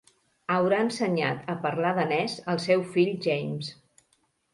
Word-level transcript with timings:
Haurà 0.51 0.77
ensenyat 0.85 1.43
a 1.53 1.55
parlar 1.65 1.91
danès 1.99 2.37
al 2.53 2.61
seu 2.65 2.81
fill 2.95 3.13
James. 3.27 3.71